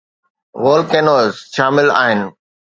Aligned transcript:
volcanoes 0.63 1.35
شامل 1.55 1.89
آهن 2.03 2.21